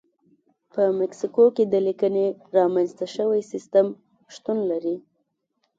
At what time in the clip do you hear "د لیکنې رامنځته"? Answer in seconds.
1.67-3.05